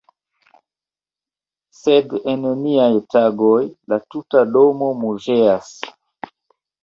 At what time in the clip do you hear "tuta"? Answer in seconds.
4.15-4.43